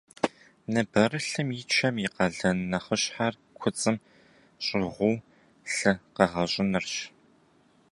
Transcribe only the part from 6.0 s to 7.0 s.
къэгъэщӏынырщ.